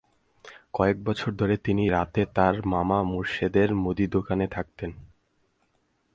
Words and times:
কয়েক 0.73 0.97
বছর 1.03 1.31
ধরে 1.31 1.55
তিনি 1.57 1.83
রাতে 1.89 2.21
তাঁর 2.35 2.55
মামা 2.65 2.99
মোরশেদের 3.03 3.69
মুদি 3.75 4.05
দোকানে 4.07 4.45
থাকতেন। 4.47 4.91